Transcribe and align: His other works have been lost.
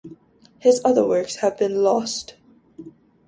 His 0.57 0.81
other 0.83 1.05
works 1.05 1.35
have 1.41 1.59
been 1.59 1.83
lost. 1.83 2.33